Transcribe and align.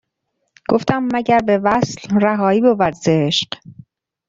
گفتم 0.69 1.07
مگر 1.13 1.39
به 1.39 1.57
وصل 1.57 2.19
رهایی 2.21 2.61
بود 2.61 2.93
ز 2.93 3.07
عشق 3.07 3.47